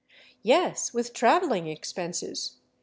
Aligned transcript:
"Yes, 0.41 0.95
with 0.95 1.13
traveling 1.13 1.67
expenses. 1.67 2.55